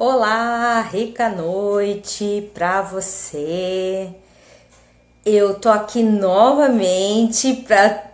[0.00, 4.08] Olá, rica noite para você.
[5.26, 8.04] Eu tô aqui novamente para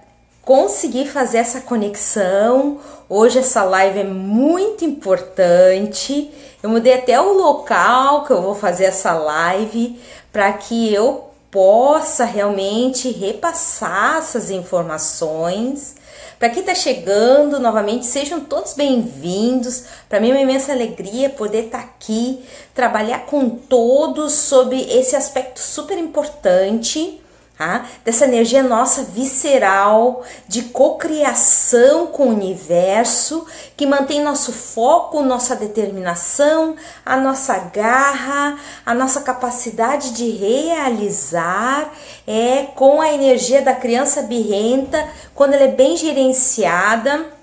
[0.41, 2.81] conseguir fazer essa conexão.
[3.07, 6.33] Hoje essa live é muito importante.
[6.63, 10.01] Eu mudei até o local que eu vou fazer essa live
[10.33, 15.97] para que eu possa realmente repassar essas informações
[16.39, 19.85] para quem está chegando novamente, sejam todos bem-vindos.
[20.09, 25.17] Para mim é uma imensa alegria poder estar tá aqui, trabalhar com todos sobre esse
[25.17, 27.21] aspecto super importante
[27.57, 27.87] Tá?
[28.05, 33.47] dessa energia nossa visceral de cocriação com o universo,
[33.77, 36.75] que mantém nosso foco, nossa determinação,
[37.07, 41.93] a nossa garra, a nossa capacidade de realizar,
[42.27, 47.34] é com a energia da criança birrenta, quando ela é bem gerenciada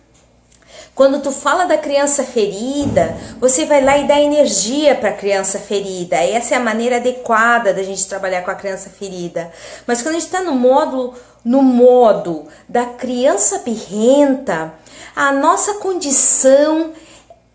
[0.93, 5.57] quando tu fala da criança ferida, você vai lá e dá energia para a criança
[5.57, 6.17] ferida.
[6.17, 9.51] Essa é a maneira adequada da gente trabalhar com a criança ferida.
[9.87, 11.13] Mas quando a gente está no modo,
[11.45, 14.73] no modo da criança birrenta,
[15.15, 16.91] a nossa condição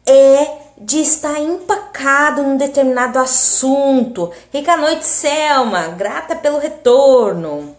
[0.07, 4.31] é de estar empacado num determinado assunto.
[4.53, 7.77] Rica noite, Selma, grata pelo retorno.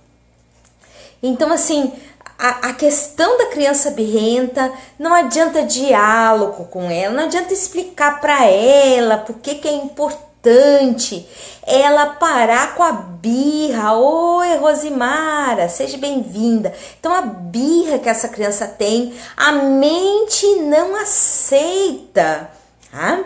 [1.21, 1.91] Então, assim,
[2.37, 8.45] a, a, questão da criança birrenta não adianta diálogo com ela, não adianta explicar para
[8.45, 11.27] ela por que, que é importante
[11.65, 13.93] ela parar com a birra.
[13.93, 16.73] Oi, Rosimara, seja bem-vinda.
[16.99, 22.49] Então, a birra que essa criança tem, a mente não aceita.
[22.91, 23.23] Tá?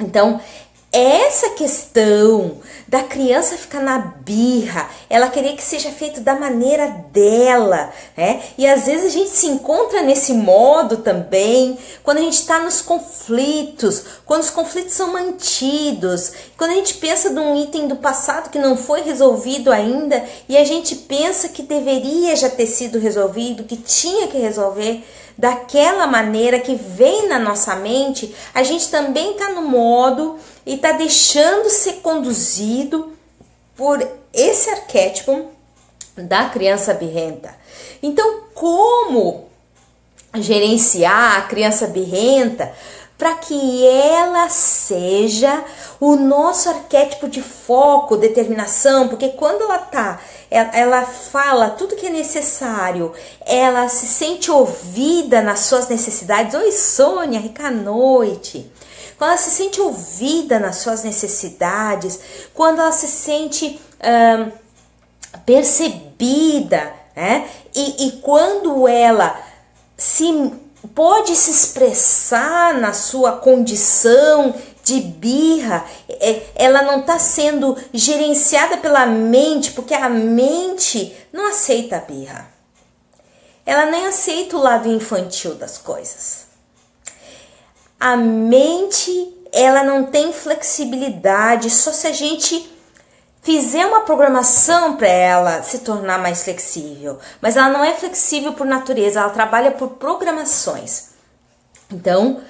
[0.00, 0.40] Então,
[0.92, 7.90] essa questão da criança ficar na birra, ela querer que seja feito da maneira dela,
[8.14, 8.42] né?
[8.58, 12.82] E às vezes a gente se encontra nesse modo também quando a gente está nos
[12.82, 18.58] conflitos, quando os conflitos são mantidos, quando a gente pensa num item do passado que
[18.58, 23.78] não foi resolvido ainda e a gente pensa que deveria já ter sido resolvido, que
[23.78, 25.02] tinha que resolver
[25.36, 30.92] daquela maneira que vem na nossa mente, a gente também está no modo e está
[30.92, 33.12] deixando ser conduzido
[33.76, 35.50] por esse arquétipo
[36.16, 37.54] da criança birrenta.
[38.02, 39.48] Então, como
[40.34, 42.72] gerenciar a criança birrenta
[43.22, 45.64] para que ela seja
[46.00, 52.08] o nosso arquétipo de foco, determinação, porque quando ela tá, ela, ela fala tudo que
[52.08, 53.12] é necessário,
[53.46, 56.52] ela se sente ouvida nas suas necessidades.
[56.52, 58.68] Oi, Sônia, rica noite
[59.16, 62.18] quando ela se sente ouvida nas suas necessidades,
[62.52, 63.80] quando ela se sente
[65.46, 67.48] percebida, né?
[67.72, 69.40] E, e quando ela
[69.96, 78.76] se pode se expressar na sua condição de birra, é, ela não está sendo gerenciada
[78.76, 82.50] pela mente, porque a mente não aceita a birra.
[83.64, 86.46] Ela nem aceita o lado infantil das coisas.
[88.00, 92.68] A mente ela não tem flexibilidade, só se a gente
[93.42, 97.18] fizer uma programação para ela se tornar mais flexível.
[97.40, 101.10] Mas ela não é flexível por natureza, ela trabalha por programações.
[101.90, 102.40] Então,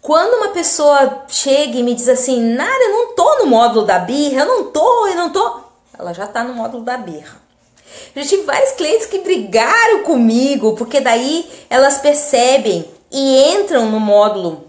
[0.00, 3.98] quando uma pessoa chega e me diz assim, Nara, eu não tô no módulo da
[3.98, 5.60] birra, eu não tô, eu não tô,
[5.98, 7.40] ela já tá no módulo da birra.
[8.14, 14.66] Já tive vários clientes que brigaram comigo, porque daí elas percebem e entram no módulo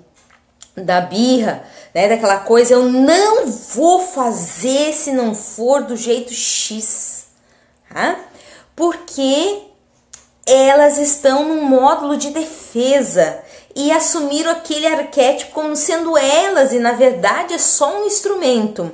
[0.76, 7.28] da birra, né, daquela coisa, eu não vou fazer se não for do jeito X,
[7.94, 8.18] tá?
[8.76, 9.62] Porque
[10.46, 13.42] elas estão num módulo de defesa
[13.76, 18.92] e assumiram aquele arquétipo como sendo elas e na verdade é só um instrumento.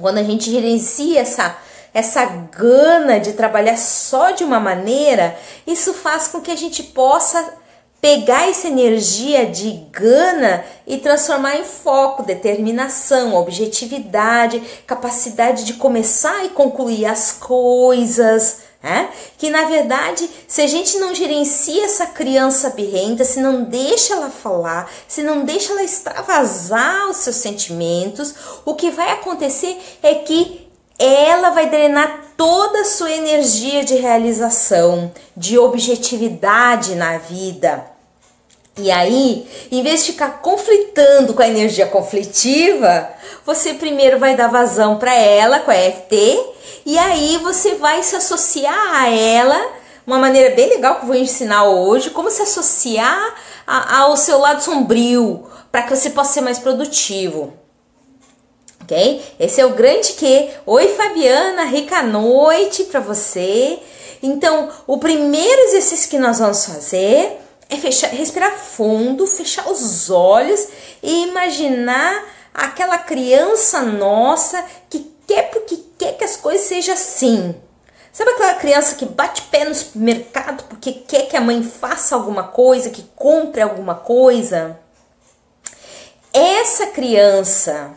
[0.00, 1.58] Quando a gente gerencia essa
[1.92, 5.36] essa gana de trabalhar só de uma maneira,
[5.66, 7.54] isso faz com que a gente possa
[8.00, 16.50] pegar essa energia de gana e transformar em foco, determinação, objetividade, capacidade de começar e
[16.50, 18.68] concluir as coisas.
[18.80, 19.08] É?
[19.36, 24.30] Que na verdade, se a gente não gerencia essa criança birrenta, se não deixa ela
[24.30, 28.32] falar, se não deixa ela extravasar os seus sentimentos,
[28.64, 30.67] o que vai acontecer é que
[30.98, 37.84] ela vai drenar toda a sua energia de realização, de objetividade na vida.
[38.76, 43.08] E aí, em vez de ficar conflitando com a energia conflitiva,
[43.44, 46.38] você primeiro vai dar vazão para ela com a EFT
[46.86, 49.72] e aí você vai se associar a ela,
[50.06, 53.34] uma maneira bem legal que eu vou ensinar hoje, como se associar
[53.66, 57.52] a, ao seu lado sombrio, para que você possa ser mais produtivo.
[58.88, 59.22] Ok?
[59.38, 60.48] Esse é o grande que.
[60.64, 63.78] Oi, Fabiana, rica noite para você.
[64.22, 67.38] Então, o primeiro exercício que nós vamos fazer
[67.68, 70.68] é fechar, respirar fundo, fechar os olhos
[71.02, 72.24] e imaginar
[72.54, 77.54] aquela criança nossa que quer porque quer que as coisas sejam assim.
[78.10, 82.44] Sabe aquela criança que bate pé no supermercado porque quer que a mãe faça alguma
[82.44, 84.80] coisa, que compre alguma coisa?
[86.32, 87.94] Essa criança,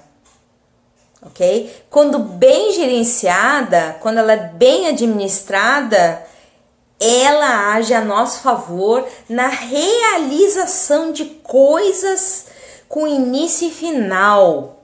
[1.22, 1.72] ok?
[1.90, 6.26] Quando bem gerenciada, quando ela é bem administrada,
[7.00, 12.46] ela age a nosso favor na realização de coisas
[12.88, 14.78] com início e final.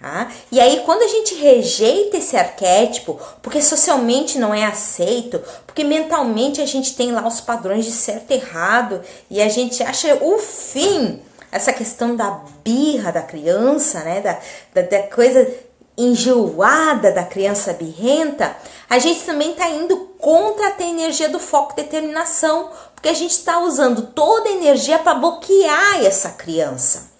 [0.00, 0.32] Tá?
[0.50, 6.60] E aí, quando a gente rejeita esse arquétipo, porque socialmente não é aceito, porque mentalmente
[6.60, 9.00] a gente tem lá os padrões de certo e errado,
[9.30, 11.22] e a gente acha o fim
[11.52, 14.22] essa questão da birra da criança, né?
[14.22, 14.38] Da,
[14.74, 15.46] da, da coisa
[15.96, 18.56] enjoada da criança birrenta,
[18.88, 23.58] a gente também está indo contra a energia do foco determinação, porque a gente está
[23.58, 27.10] usando toda a energia para bloquear essa criança.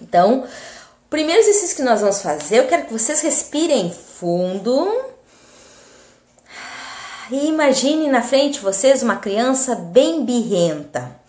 [0.00, 0.44] Então,
[1.06, 5.10] o primeiro exercício que nós vamos fazer, eu quero que vocês respirem fundo.
[7.30, 11.19] E imagine na frente de vocês uma criança bem birrenta.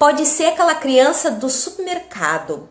[0.00, 2.70] Pode ser aquela criança do supermercado.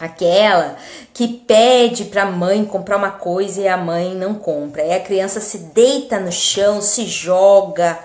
[0.00, 0.78] Aquela
[1.12, 4.82] que pede para a mãe comprar uma coisa e a mãe não compra.
[4.82, 7.98] Aí a criança se deita no chão, se joga,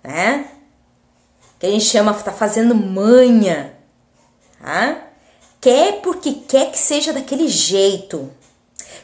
[0.00, 0.46] né?
[1.58, 3.74] Que a gente chama, tá fazendo manha.
[4.62, 4.98] Tá?
[5.60, 8.30] Quer porque quer que seja daquele jeito.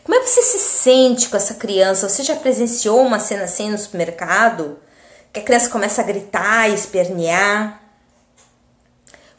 [0.05, 2.08] Como é que você se sente com essa criança?
[2.08, 4.78] Você já presenciou uma cena assim no supermercado?
[5.32, 7.83] Que a criança começa a gritar, espernear?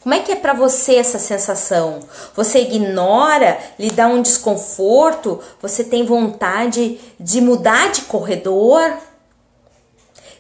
[0.06, 2.00] Como é que é para você essa sensação?
[2.36, 5.42] Você ignora, lhe dá um desconforto?
[5.60, 8.94] Você tem vontade de mudar de corredor?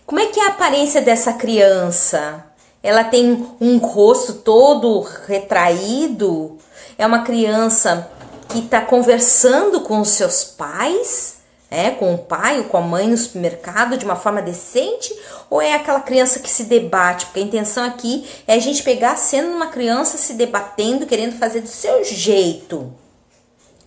[0.05, 2.45] Como é que é a aparência dessa criança?
[2.85, 6.59] ela tem um rosto todo retraído,
[6.99, 8.07] é uma criança
[8.47, 11.34] que está conversando com os seus pais,
[11.69, 15.13] é, com o pai ou com a mãe no supermercado de uma forma decente,
[15.49, 17.25] ou é aquela criança que se debate?
[17.25, 21.61] Porque a intenção aqui é a gente pegar sendo uma criança se debatendo, querendo fazer
[21.61, 22.93] do seu jeito.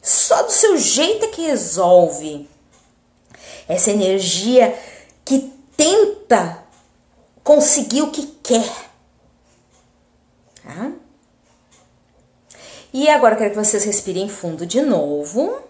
[0.03, 2.49] Só do seu jeito é que resolve.
[3.69, 4.75] Essa energia
[5.25, 6.59] que tenta
[7.43, 8.89] conseguir o que quer
[10.69, 10.93] Tá?
[12.93, 15.63] E agora eu quero que vocês respirem fundo de novo.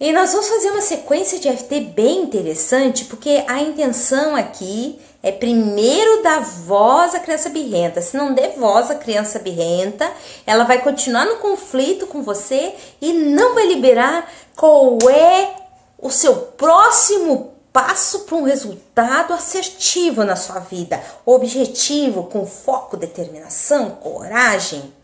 [0.00, 5.30] E nós vamos fazer uma sequência de FT bem interessante, porque a intenção aqui é
[5.30, 8.00] primeiro dar voz à criança birrenta.
[8.00, 10.10] Se não der voz à criança birrenta,
[10.46, 14.26] ela vai continuar no conflito com você e não vai liberar
[14.56, 15.54] qual é
[15.98, 23.90] o seu próximo passo para um resultado assertivo na sua vida, objetivo, com foco, determinação,
[23.90, 24.94] coragem,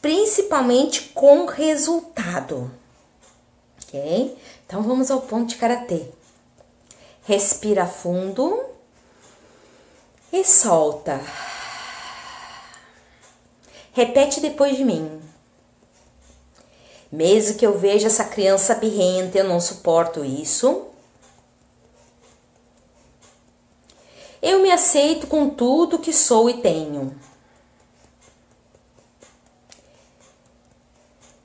[0.00, 2.70] principalmente com resultado.
[3.88, 4.36] Ok?
[4.66, 6.04] Então vamos ao ponto de karatê.
[7.24, 8.64] Respira fundo
[10.30, 11.20] e solta.
[13.92, 15.20] Repete depois de mim.
[17.10, 20.84] Mesmo que eu veja essa criança birrenta, eu não suporto isso.
[24.40, 27.18] Eu me aceito com tudo que sou e tenho.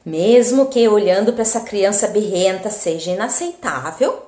[0.06, 4.26] Mesmo que olhando para essa criança birrenta seja inaceitável,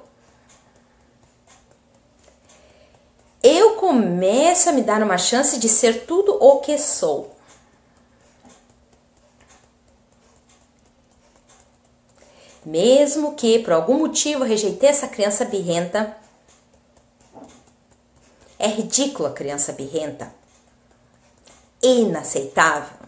[3.44, 7.36] eu começo a me dar uma chance de ser tudo o que sou.
[12.66, 16.18] Mesmo que por algum motivo eu rejeitei essa criança birrenta,
[18.58, 20.34] é ridículo a criança birrenta.
[21.84, 23.06] Inaceitável.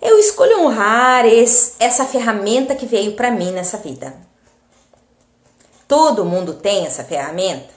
[0.00, 4.14] Eu escolho honrar esse, essa ferramenta que veio para mim nessa vida.
[5.88, 7.76] Todo mundo tem essa ferramenta.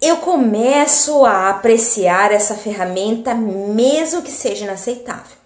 [0.00, 5.36] Eu começo a apreciar essa ferramenta, mesmo que seja inaceitável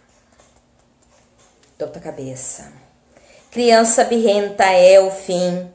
[1.79, 2.71] dor cabeça.
[3.51, 5.73] Criança birrenta é o fim.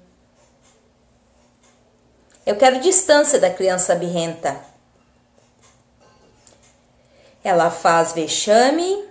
[2.45, 4.68] Eu quero distância da criança birrenta.
[7.49, 9.09] Ela faz vexame.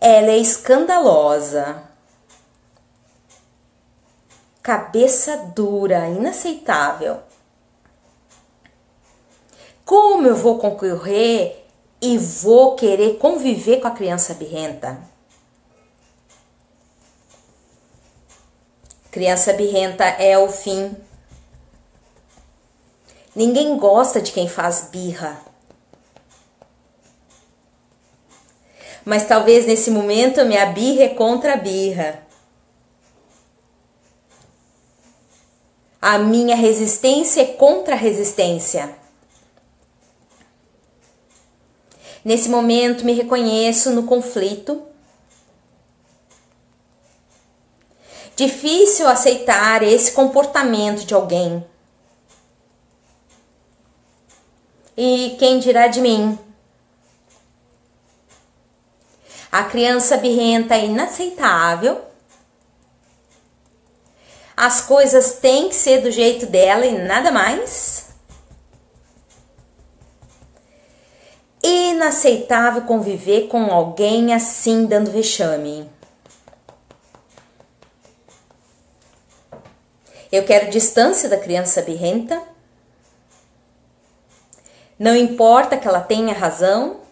[0.00, 1.82] Ela é escandalosa.
[4.62, 7.20] Cabeça dura, inaceitável.
[9.84, 11.66] Como eu vou concorrer
[12.00, 14.98] e vou querer conviver com a criança birrenta?
[19.10, 20.96] Criança birrenta é o fim.
[23.34, 25.55] Ninguém gosta de quem faz birra.
[29.06, 32.26] Mas talvez nesse momento minha birra é contra a birra.
[36.02, 38.98] A minha resistência é contra a resistência.
[42.24, 44.84] Nesse momento me reconheço no conflito
[48.36, 51.64] Difícil aceitar esse comportamento de alguém.
[54.94, 56.38] E quem dirá de mim?
[59.56, 62.04] A criança birrenta é inaceitável.
[64.54, 68.10] As coisas têm que ser do jeito dela e nada mais.
[71.62, 75.90] Inaceitável conviver com alguém assim dando vexame.
[80.30, 82.42] Eu quero distância da criança birrenta.
[84.98, 87.05] Não importa que ela tenha razão,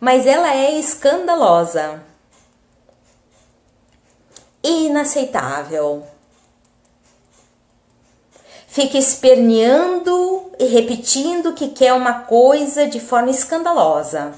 [0.00, 2.02] mas ela é escandalosa,
[4.62, 6.06] inaceitável.
[8.66, 14.34] Fica esperneando e repetindo que quer uma coisa de forma escandalosa.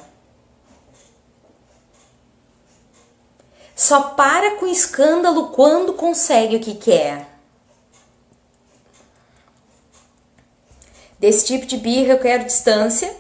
[3.75, 7.29] Só para com escândalo quando consegue o que quer.
[11.19, 13.15] Desse tipo de birra eu quero distância.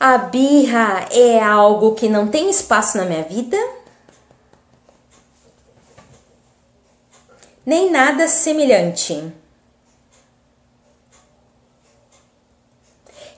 [0.00, 3.56] A birra é algo que não tem espaço na minha vida.
[7.66, 9.32] Nem nada semelhante.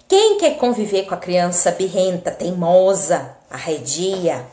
[0.07, 4.47] Quem quer conviver com a criança birrenta, teimosa, arredia,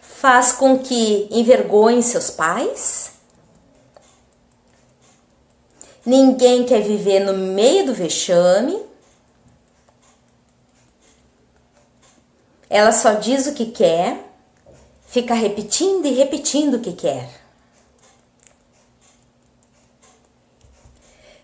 [0.00, 3.17] faz com que envergonhe seus pais.
[6.08, 8.82] Ninguém quer viver no meio do vexame.
[12.70, 14.18] Ela só diz o que quer,
[15.06, 17.28] fica repetindo e repetindo o que quer.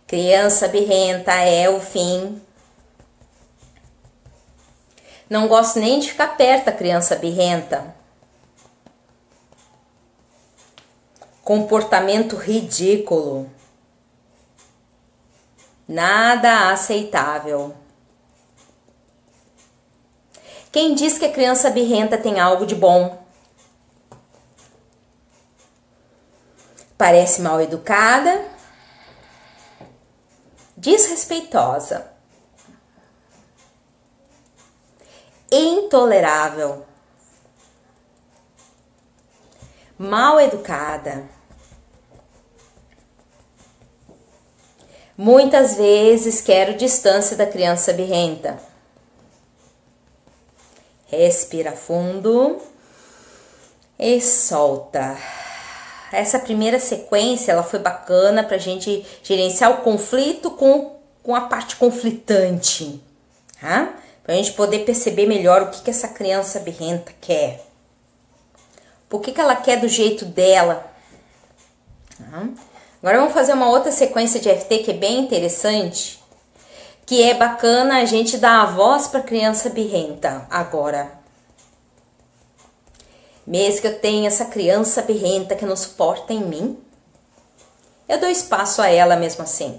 [0.06, 2.40] Criança birrenta é o fim
[5.28, 7.94] não gosto nem de ficar perto da criança birrenta.
[11.42, 13.50] Comportamento ridículo.
[15.86, 17.74] Nada aceitável.
[20.72, 23.22] Quem diz que a criança birrenta tem algo de bom?
[26.96, 28.44] Parece mal educada,
[30.76, 32.14] desrespeitosa.
[35.54, 36.84] intolerável,
[39.96, 41.28] mal educada.
[45.16, 48.58] Muitas vezes quero distância da criança birrenta.
[51.06, 52.60] Respira fundo
[53.98, 55.16] e solta.
[56.10, 61.42] Essa primeira sequência ela foi bacana para a gente gerenciar o conflito com, com a
[61.42, 63.00] parte conflitante.
[63.60, 63.94] Tá?
[64.24, 67.62] para a gente poder perceber melhor o que, que essa criança birrenta quer.
[69.06, 70.90] Por que, que ela quer do jeito dela?
[73.04, 76.18] Agora vamos fazer uma outra sequência de FT que é bem interessante,
[77.04, 81.12] que é bacana a gente dar a voz para criança birrenta agora.
[83.46, 86.82] Mesmo que eu tenha essa criança birrenta que não suporta em mim,
[88.08, 89.78] eu dou espaço a ela mesmo assim.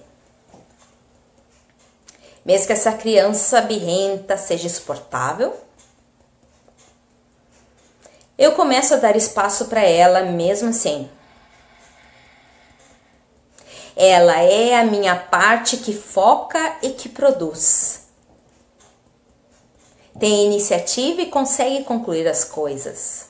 [2.45, 5.59] Mesmo que essa criança birrenta seja exportável,
[8.37, 11.09] eu começo a dar espaço para ela mesmo assim.
[13.95, 18.07] Ela é a minha parte que foca e que produz.
[20.19, 23.27] Tem iniciativa e consegue concluir as coisas.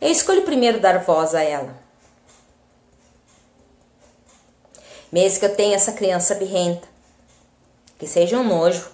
[0.00, 1.74] Eu escolho primeiro dar voz a ela.
[5.10, 6.86] Mesmo que eu tenha essa criança birrenta,
[7.98, 8.90] que seja um nojo.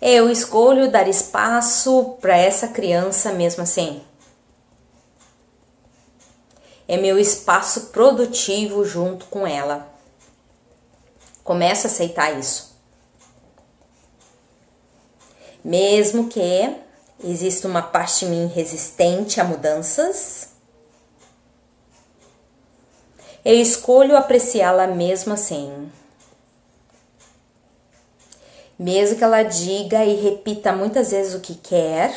[0.00, 4.02] Eu escolho dar espaço para essa criança mesmo assim.
[6.88, 9.92] É meu espaço produtivo junto com ela.
[11.42, 12.76] Começo a aceitar isso.
[15.64, 16.86] Mesmo que
[17.24, 20.50] Existe uma parte de mim resistente a mudanças.
[23.42, 25.90] Eu escolho apreciá-la mesmo assim.
[28.78, 32.14] Mesmo que ela diga e repita muitas vezes o que quer,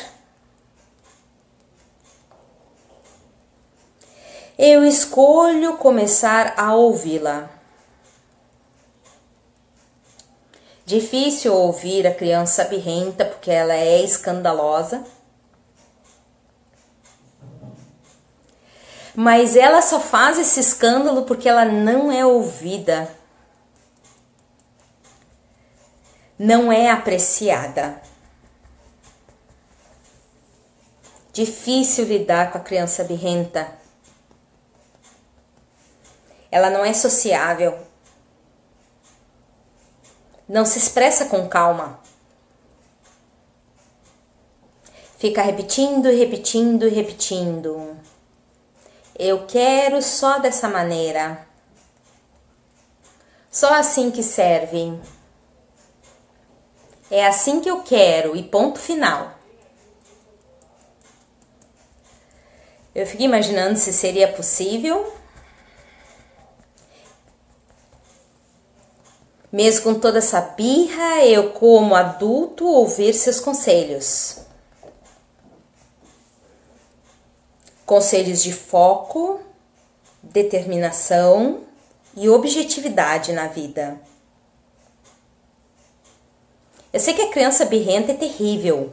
[4.62, 7.48] eu escolho começar a ouvi-la.
[10.84, 15.02] Difícil ouvir a criança birrenta porque ela é escandalosa.
[19.16, 23.10] Mas ela só faz esse escândalo porque ela não é ouvida.
[26.38, 27.98] Não é apreciada.
[31.32, 33.79] Difícil lidar com a criança birrenta.
[36.50, 37.78] Ela não é sociável.
[40.48, 42.00] Não se expressa com calma.
[45.16, 47.96] Fica repetindo repetindo repetindo.
[49.16, 51.46] Eu quero só dessa maneira.
[53.50, 54.98] Só assim que serve.
[57.10, 59.34] É assim que eu quero e ponto final.
[62.94, 65.19] Eu fiquei imaginando se seria possível
[69.52, 74.38] Mesmo com toda essa birra, eu, como adulto, ouvir seus conselhos.
[77.84, 79.40] Conselhos de foco,
[80.22, 81.62] determinação
[82.16, 84.00] e objetividade na vida.
[86.92, 88.92] Eu sei que a criança birrenta é terrível,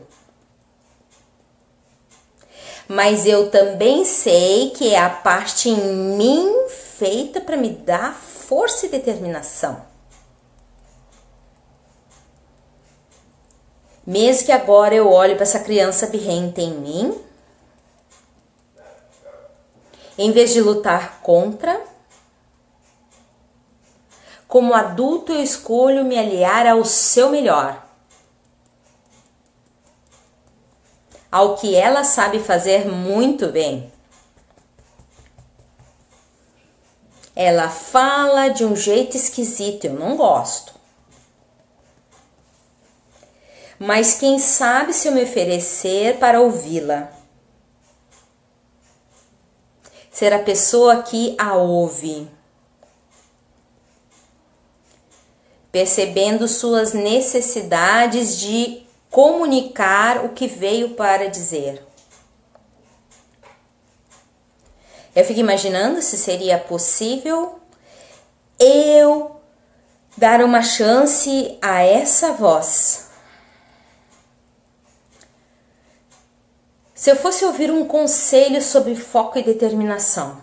[2.88, 8.86] mas eu também sei que é a parte em mim feita para me dar força
[8.86, 9.87] e determinação.
[14.08, 17.22] Mesmo que agora eu olhe para essa criança birrenta em mim,
[20.18, 21.86] em vez de lutar contra,
[24.48, 27.86] como adulto eu escolho me aliar ao seu melhor,
[31.30, 33.92] ao que ela sabe fazer muito bem.
[37.36, 40.77] Ela fala de um jeito esquisito, eu não gosto.
[43.80, 47.12] Mas quem sabe se eu me oferecer para ouvi-la.
[50.12, 52.28] Ser a pessoa que a ouve,
[55.72, 61.86] percebendo suas necessidades de comunicar o que veio para dizer.
[65.16, 67.60] Eu fico imaginando se seria possível
[68.60, 69.40] eu
[70.16, 73.07] dar uma chance a essa voz
[76.98, 80.42] Se eu fosse ouvir um conselho sobre foco e determinação,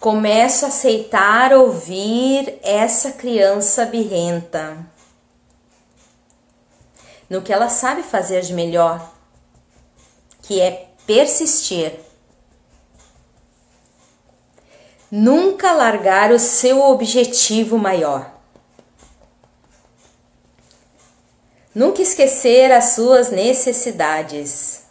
[0.00, 4.78] começo a aceitar ouvir essa criança birrenta
[7.28, 9.06] no que ela sabe fazer de melhor,
[10.40, 11.92] que é persistir.
[15.10, 18.33] Nunca largar o seu objetivo maior.
[21.74, 24.84] Nunca esquecer as suas necessidades.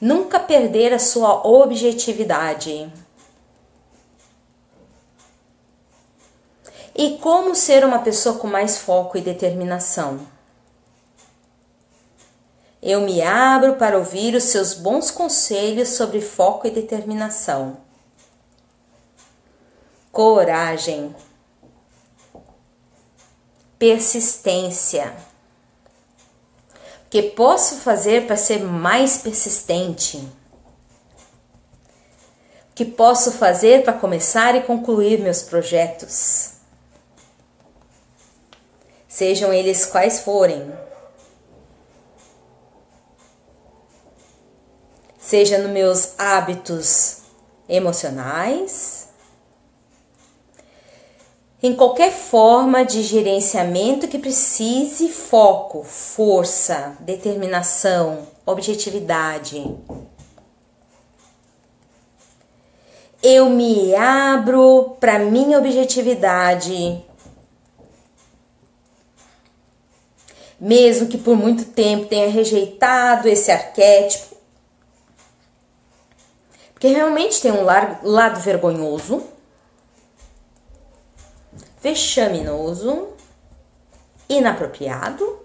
[0.00, 2.92] Nunca perder a sua objetividade.
[6.96, 10.20] E como ser uma pessoa com mais foco e determinação?
[12.82, 17.78] Eu me abro para ouvir os seus bons conselhos sobre foco e determinação.
[20.12, 21.14] Coragem
[23.78, 25.14] persistência.
[27.06, 30.16] O que posso fazer para ser mais persistente?
[32.70, 36.54] O que posso fazer para começar e concluir meus projetos?
[39.06, 40.72] Sejam eles quais forem.
[45.16, 47.18] Seja nos meus hábitos
[47.68, 49.03] emocionais,
[51.64, 59.74] em qualquer forma de gerenciamento que precise foco, força, determinação, objetividade.
[63.22, 67.02] Eu me abro para minha objetividade.
[70.60, 74.36] Mesmo que por muito tempo tenha rejeitado esse arquétipo,
[76.74, 79.32] porque realmente tem um lado vergonhoso
[81.84, 83.08] vexaminoso
[84.26, 85.44] inapropriado?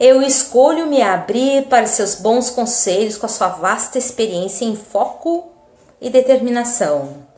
[0.00, 5.52] Eu escolho me abrir para seus bons conselhos com a sua vasta experiência em foco
[6.00, 7.28] e determinação.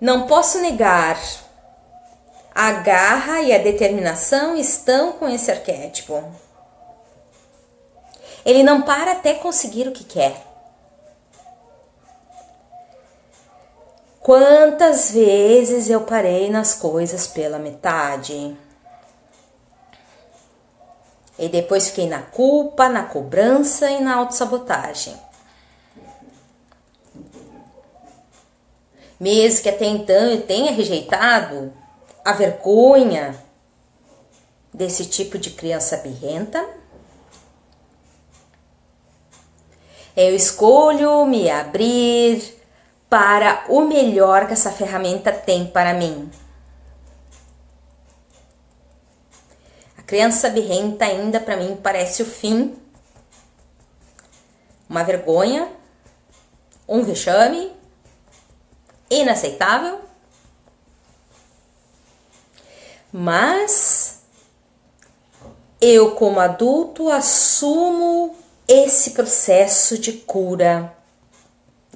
[0.00, 1.18] Não posso negar,
[2.54, 6.22] a garra e a determinação estão com esse arquétipo.
[8.44, 10.47] Ele não para até conseguir o que quer.
[14.28, 18.54] Quantas vezes eu parei nas coisas pela metade?
[21.38, 25.18] E depois fiquei na culpa, na cobrança e na autossabotagem.
[29.18, 31.72] Mesmo que até então eu tenha rejeitado
[32.22, 33.34] a vergonha
[34.74, 36.68] desse tipo de criança birrenta,
[40.14, 42.57] eu escolho me abrir
[43.08, 46.30] para o melhor que essa ferramenta tem para mim.
[49.96, 52.76] A criança birrenta ainda para mim parece o fim,
[54.88, 55.68] uma vergonha,
[56.86, 57.72] um vexame
[59.10, 60.00] inaceitável.
[63.10, 64.20] Mas
[65.80, 70.97] eu, como adulto, assumo esse processo de cura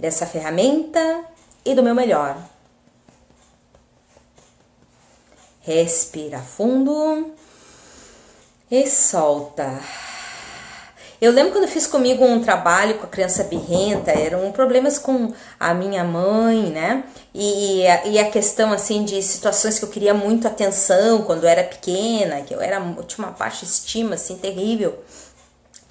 [0.02, 1.24] dessa ferramenta
[1.64, 2.36] e do meu melhor.
[5.60, 7.30] Respira fundo
[8.68, 9.78] e solta.
[11.20, 15.32] Eu lembro quando eu fiz comigo um trabalho com a criança birrenta, eram problemas com
[15.60, 17.04] a minha mãe, né?
[17.32, 21.62] E, e a questão assim de situações que eu queria muito atenção quando eu era
[21.62, 24.98] pequena, que eu era eu tinha uma baixa estima assim terrível.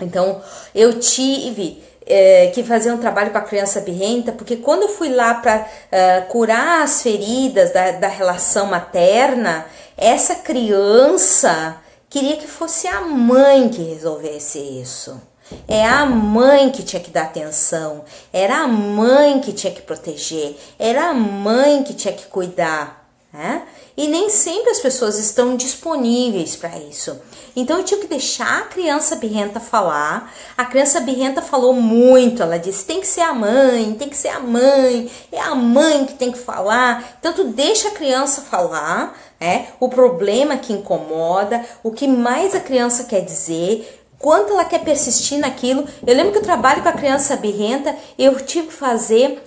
[0.01, 0.41] Então
[0.75, 5.09] eu tive é, que fazer um trabalho com a criança birrenta, porque quando eu fui
[5.09, 9.65] lá para é, curar as feridas da, da relação materna,
[9.97, 11.77] essa criança
[12.09, 15.21] queria que fosse a mãe que resolvesse isso.
[15.67, 20.55] É a mãe que tinha que dar atenção, era a mãe que tinha que proteger,
[20.79, 23.00] era a mãe que tinha que cuidar.
[23.33, 23.63] Né?
[23.95, 27.17] E nem sempre as pessoas estão disponíveis para isso.
[27.55, 30.33] Então eu tinha que deixar a criança birrenta falar.
[30.57, 32.43] A criança birrenta falou muito.
[32.43, 36.05] Ela disse: tem que ser a mãe, tem que ser a mãe, é a mãe
[36.05, 37.17] que tem que falar.
[37.19, 42.59] Então tu deixa a criança falar, é o problema que incomoda, o que mais a
[42.59, 45.87] criança quer dizer, quanto ela quer persistir naquilo.
[46.05, 49.41] Eu lembro que eu trabalho com a criança birrenta, eu tive que fazer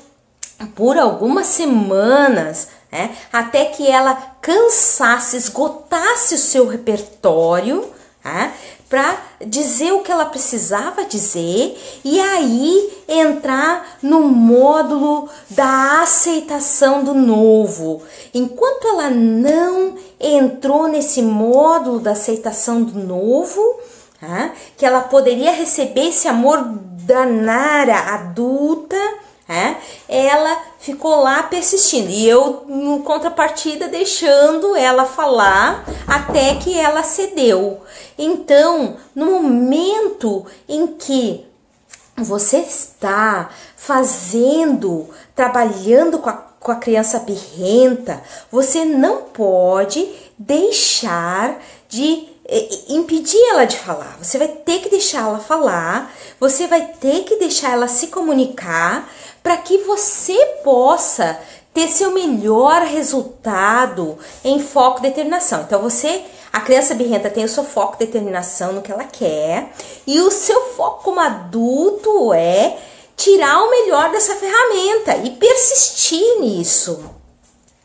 [0.74, 7.90] por algumas semanas, né, até que ela cansasse, esgotasse o seu repertório,
[8.24, 8.54] né,
[8.88, 17.14] para dizer o que ela precisava dizer e aí entrar no módulo da aceitação do
[17.14, 18.00] novo.
[18.32, 23.60] Enquanto ela não entrou nesse módulo da aceitação do novo,
[24.22, 26.62] né, que ela poderia receber esse amor
[27.04, 28.96] da Nara adulta,
[29.48, 29.76] é,
[30.08, 37.82] ela ficou lá persistindo e eu, em contrapartida, deixando ela falar até que ela cedeu.
[38.18, 41.44] Então, no momento em que
[42.16, 52.28] você está fazendo, trabalhando com a, com a criança birrenta, você não pode deixar de
[52.88, 54.16] impedir ela de falar.
[54.22, 59.08] Você vai ter que deixar ela falar, você vai ter que deixar ela se comunicar
[59.44, 61.38] para que você possa
[61.74, 65.62] ter seu melhor resultado em foco e determinação.
[65.62, 69.70] Então você, a criança birrenta tem o seu foco e determinação no que ela quer,
[70.06, 72.78] e o seu foco como adulto é
[73.16, 77.04] tirar o melhor dessa ferramenta e persistir nisso.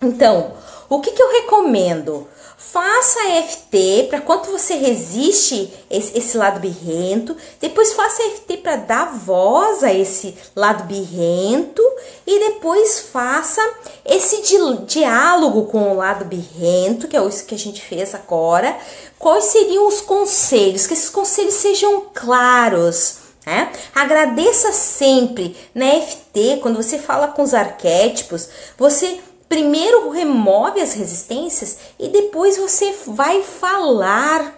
[0.01, 0.53] Então,
[0.87, 2.25] o que, que eu recomendo?
[2.61, 7.35] Faça FT para quanto você resiste esse, esse, lado birrento.
[7.59, 11.81] Depois faça FT para dar voz a esse lado birrento.
[12.27, 13.61] E depois faça
[14.05, 18.77] esse di diálogo com o lado birrento, que é isso que a gente fez agora.
[19.17, 20.85] Quais seriam os conselhos?
[20.85, 23.19] Que esses conselhos sejam claros.
[23.45, 23.71] Né?
[23.95, 31.79] Agradeça sempre na FT, quando você fala com os arquétipos, você primeiro remove as resistências
[31.99, 34.53] e depois você vai falar,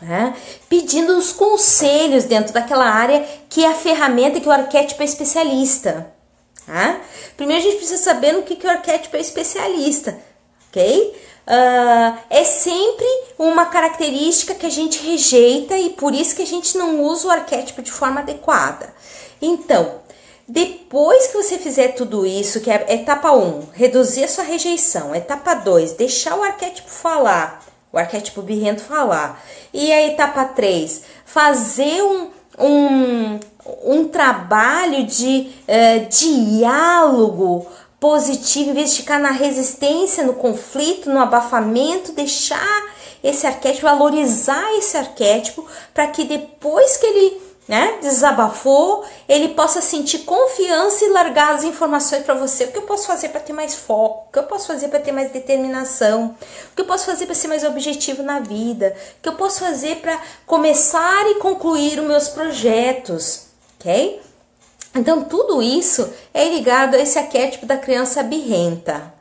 [0.00, 0.36] né?
[0.68, 6.14] pedindo os conselhos dentro daquela área que é a ferramenta que o arquétipo é especialista.
[6.66, 7.00] Tá?
[7.36, 10.18] Primeiro a gente precisa saber no que, que o arquétipo é especialista,
[10.68, 11.16] ok?
[11.46, 13.06] Uh, é sempre
[13.38, 17.30] uma característica que a gente rejeita e por isso que a gente não usa o
[17.30, 18.92] arquétipo de forma adequada.
[19.40, 20.00] Então,
[20.48, 25.12] Depois que você fizer tudo isso, que é etapa 1, reduzir a sua rejeição.
[25.14, 29.42] Etapa 2, deixar o arquétipo falar, o arquétipo birrento falar.
[29.74, 32.30] E a etapa 3, fazer um,
[32.60, 33.40] um,
[33.84, 37.66] um trabalho de uh, diálogo
[37.98, 44.72] positivo, em vez de ficar na resistência, no conflito, no abafamento, deixar esse arquétipo, valorizar
[44.74, 51.54] esse arquétipo, para que depois que ele né, desabafou, ele possa sentir confiança e largar
[51.54, 52.64] as informações para você.
[52.64, 54.28] O que eu posso fazer para ter mais foco?
[54.28, 56.36] O que eu posso fazer para ter mais determinação?
[56.72, 58.96] O que eu posso fazer para ser mais objetivo na vida?
[59.18, 63.46] O que eu posso fazer para começar e concluir os meus projetos?
[63.80, 64.22] Ok?
[64.94, 69.15] Então, tudo isso é ligado a esse arquétipo da criança birrenta.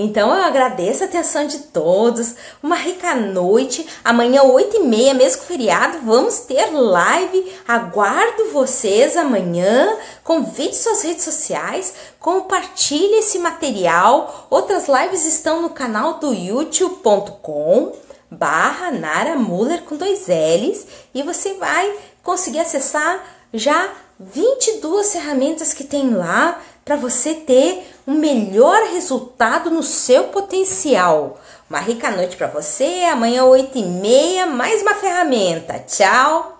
[0.00, 2.34] Então eu agradeço a atenção de todos.
[2.62, 3.86] Uma rica noite.
[4.04, 7.52] Amanhã, 8h30, mesmo feriado, vamos ter live.
[7.66, 9.96] Aguardo vocês amanhã.
[10.22, 11.94] Convide suas redes sociais.
[12.20, 14.46] Compartilhe esse material.
[14.48, 17.92] Outras lives estão no canal do youtube.com
[18.30, 25.84] barra Nara Muller com dois L's e você vai conseguir acessar já 22 ferramentas que
[25.84, 31.38] tem lá para você ter um melhor resultado no seu potencial.
[31.68, 33.02] Uma rica noite para você.
[33.12, 35.78] Amanhã, 8 e meia, mais uma ferramenta.
[35.80, 36.57] Tchau!